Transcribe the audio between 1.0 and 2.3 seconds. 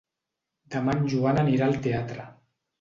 en Joan anirà al teatre.